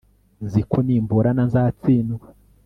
[0.43, 2.27] nzi ko nimburana, nzatsindwa